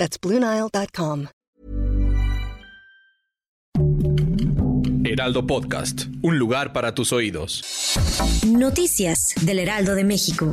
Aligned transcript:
That's 0.00 0.18
BlueNile.com. 0.18 1.26
Heraldo 5.04 5.46
Podcast, 5.46 6.04
un 6.22 6.38
lugar 6.38 6.72
para 6.72 6.94
tus 6.94 7.12
oídos. 7.12 7.62
Noticias 8.46 9.34
del 9.42 9.58
Heraldo 9.58 9.94
de 9.94 10.04
México. 10.04 10.50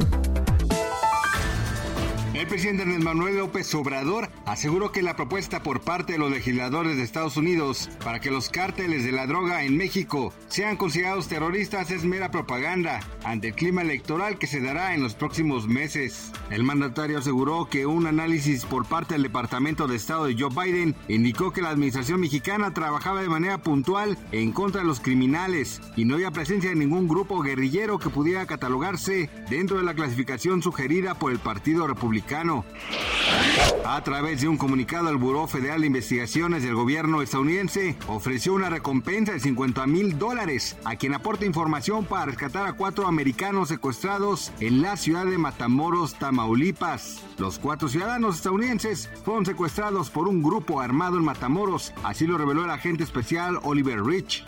El 2.48 2.52
presidente 2.52 2.84
Andrés 2.84 3.04
Manuel 3.04 3.36
López 3.36 3.76
Obrador 3.76 4.30
aseguró 4.46 4.94
que 4.94 5.02
la 5.02 5.18
propuesta 5.18 5.62
por 5.64 5.82
parte 5.82 6.14
de 6.14 6.20
los 6.20 6.32
legisladores 6.32 6.96
de 6.96 7.04
Estados 7.04 7.36
Unidos 7.36 7.90
para 8.06 8.22
que 8.22 8.32
los 8.32 8.48
cárteles 8.48 9.04
de 9.04 9.12
la 9.12 9.28
droga 9.28 9.66
en 9.66 9.76
México 9.76 10.34
sean 10.48 10.78
considerados 10.78 11.28
terroristas 11.28 11.92
es 11.92 12.06
mera 12.06 12.32
propaganda 12.32 13.02
ante 13.26 13.50
el 13.50 13.54
clima 13.54 13.82
electoral 13.82 14.40
que 14.40 14.48
se 14.48 14.62
dará 14.62 14.96
en 14.96 15.04
los 15.04 15.14
próximos 15.14 15.68
meses. 15.68 16.32
El 16.50 16.64
mandatario 16.64 17.18
aseguró 17.18 17.68
que 17.70 17.86
un 17.86 18.08
análisis 18.08 18.64
por 18.64 18.86
parte 18.86 19.16
del 19.16 19.24
Departamento 19.24 19.86
de 19.86 19.98
Estado 19.98 20.28
de 20.28 20.38
Joe 20.40 20.50
Biden 20.50 20.96
indicó 21.10 21.52
que 21.52 21.62
la 21.62 21.72
administración 21.72 22.22
mexicana 22.22 22.74
trabajaba 22.74 23.22
de 23.22 23.28
manera 23.28 23.58
puntual 23.58 24.18
en 24.32 24.54
contra 24.54 24.80
de 24.80 24.88
los 24.88 25.02
criminales 25.02 25.82
y 25.98 26.06
no 26.06 26.16
había 26.16 26.32
presencia 26.32 26.70
de 26.70 26.78
ningún 26.78 27.10
grupo 27.10 27.42
guerrillero 27.42 28.00
que 28.00 28.10
pudiera 28.10 28.46
catalogarse 28.46 29.30
dentro 29.50 29.76
de 29.76 29.84
la 29.84 29.96
clasificación 29.96 30.64
sugerida 30.64 31.14
por 31.16 31.34
el 31.34 31.40
Partido 31.40 31.88
Republicano. 31.88 32.37
A 33.86 34.04
través 34.04 34.42
de 34.42 34.48
un 34.48 34.58
comunicado, 34.58 35.10
el 35.10 35.18
Buró 35.18 35.48
Federal 35.48 35.82
de 35.82 35.88
Investigaciones 35.88 36.62
del 36.62 36.76
gobierno 36.76 37.22
estadounidense 37.22 37.96
ofreció 38.08 38.54
una 38.54 38.70
recompensa 38.70 39.32
de 39.32 39.40
50 39.40 39.88
mil 39.88 40.20
dólares 40.20 40.78
a 40.84 40.96
quien 40.96 41.14
aporte 41.14 41.46
información 41.46 42.06
para 42.06 42.26
rescatar 42.26 42.68
a 42.68 42.74
cuatro 42.74 43.08
americanos 43.08 43.70
secuestrados 43.70 44.52
en 44.60 44.82
la 44.82 44.98
ciudad 44.98 45.26
de 45.26 45.38
Matamoros, 45.38 46.16
Tamaulipas. 46.20 47.24
Los 47.38 47.58
cuatro 47.60 47.88
ciudadanos 47.88 48.36
estadounidenses 48.36 49.10
fueron 49.24 49.46
secuestrados 49.46 50.10
por 50.10 50.28
un 50.28 50.44
grupo 50.44 50.80
armado 50.80 51.18
en 51.18 51.24
Matamoros, 51.24 51.94
así 52.04 52.28
lo 52.28 52.38
reveló 52.38 52.66
el 52.66 52.72
agente 52.72 53.04
especial 53.04 53.60
Oliver 53.64 54.04
Rich. 54.04 54.46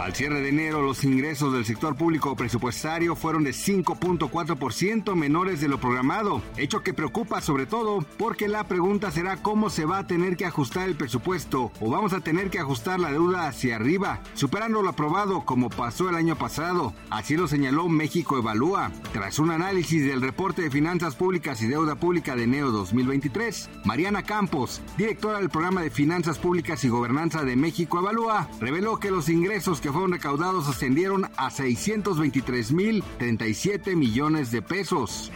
Al 0.00 0.14
cierre 0.14 0.42
de 0.42 0.50
enero, 0.50 0.82
los 0.82 1.02
ingresos 1.04 1.52
del 1.52 1.64
sector 1.64 1.96
público 1.96 2.36
presupuestario 2.36 3.16
fueron 3.16 3.42
de 3.42 3.52
5.4% 3.52 5.14
menores 5.14 5.60
de 5.60 5.68
lo 5.68 5.80
programado, 5.80 6.42
hecho 6.58 6.82
que 6.82 6.92
preocupa 6.92 7.40
sobre 7.40 7.64
todo 7.64 8.04
porque 8.18 8.48
la 8.48 8.64
pregunta 8.64 9.10
será 9.10 9.38
cómo 9.38 9.70
se 9.70 9.86
va 9.86 9.98
a 9.98 10.06
tener 10.06 10.36
que 10.36 10.44
ajustar 10.44 10.88
el 10.88 10.96
presupuesto 10.96 11.72
o 11.80 11.90
vamos 11.90 12.12
a 12.12 12.20
tener 12.20 12.50
que 12.50 12.58
ajustar 12.58 13.00
la 13.00 13.12
deuda 13.12 13.48
hacia 13.48 13.76
arriba, 13.76 14.20
superando 14.34 14.82
lo 14.82 14.90
aprobado 14.90 15.44
como 15.44 15.70
pasó 15.70 16.08
el 16.10 16.16
año 16.16 16.36
pasado. 16.36 16.92
Así 17.08 17.36
lo 17.36 17.48
señaló 17.48 17.88
México 17.88 18.36
Evalúa. 18.36 18.92
Tras 19.12 19.38
un 19.38 19.50
análisis 19.50 20.04
del 20.04 20.20
reporte 20.20 20.62
de 20.62 20.70
finanzas 20.70 21.14
públicas 21.14 21.62
y 21.62 21.66
deuda 21.66 21.94
pública 21.94 22.36
de 22.36 22.44
enero 22.44 22.72
2023, 22.72 23.70
Mariana 23.84 24.22
Campos, 24.22 24.82
directora 24.98 25.38
del 25.38 25.50
programa 25.50 25.82
de 25.82 25.90
finanzas 25.90 26.38
públicas 26.38 26.84
y 26.84 26.88
gobernanza 26.88 27.42
de 27.44 27.56
México 27.56 28.00
Evalúa, 28.00 28.48
reveló 28.60 28.98
que 28.98 29.10
los 29.10 29.28
ingresos 29.28 29.73
que 29.80 29.92
fueron 29.92 30.12
recaudados 30.12 30.68
ascendieron 30.68 31.24
a 31.36 31.50
623.037 31.50 33.96
millones 33.96 34.50
de 34.50 34.62
pesos. 34.62 35.30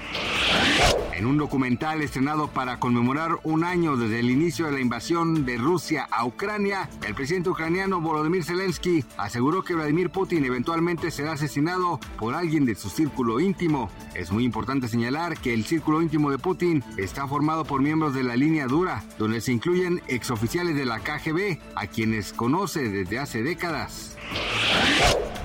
En 1.18 1.26
un 1.26 1.36
documental 1.36 2.00
estrenado 2.00 2.46
para 2.46 2.78
conmemorar 2.78 3.40
un 3.42 3.64
año 3.64 3.96
desde 3.96 4.20
el 4.20 4.30
inicio 4.30 4.66
de 4.66 4.72
la 4.72 4.80
invasión 4.80 5.44
de 5.44 5.56
Rusia 5.56 6.06
a 6.12 6.24
Ucrania, 6.24 6.88
el 7.04 7.14
presidente 7.16 7.50
ucraniano 7.50 8.00
Volodymyr 8.00 8.44
Zelensky 8.44 9.04
aseguró 9.16 9.64
que 9.64 9.74
Vladimir 9.74 10.10
Putin 10.10 10.44
eventualmente 10.44 11.10
será 11.10 11.32
asesinado 11.32 11.98
por 12.18 12.36
alguien 12.36 12.64
de 12.64 12.76
su 12.76 12.88
círculo 12.88 13.40
íntimo. 13.40 13.90
Es 14.14 14.30
muy 14.30 14.44
importante 14.44 14.86
señalar 14.86 15.36
que 15.38 15.52
el 15.52 15.64
círculo 15.64 16.02
íntimo 16.02 16.30
de 16.30 16.38
Putin 16.38 16.84
está 16.96 17.26
formado 17.26 17.64
por 17.64 17.82
miembros 17.82 18.14
de 18.14 18.22
la 18.22 18.36
línea 18.36 18.68
dura, 18.68 19.02
donde 19.18 19.40
se 19.40 19.52
incluyen 19.52 20.00
exoficiales 20.06 20.76
de 20.76 20.86
la 20.86 21.00
KGB, 21.00 21.58
a 21.74 21.88
quienes 21.88 22.32
conoce 22.32 22.88
desde 22.88 23.18
hace 23.18 23.42
décadas. 23.42 24.16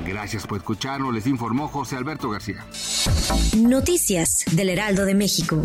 Gracias 0.06 0.46
por 0.46 0.58
escucharnos, 0.58 1.14
les 1.14 1.28
informó 1.28 1.68
José 1.68 1.96
Alberto 1.96 2.30
García. 2.30 2.66
Noticias 3.58 4.44
del 4.52 4.70
Heraldo 4.70 5.06
de 5.06 5.16
México. 5.16 5.62